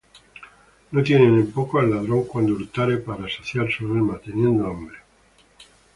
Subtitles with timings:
[0.93, 4.97] No tienen en poco al ladrón, cuando hurtare Para saciar su alma teniendo hambre: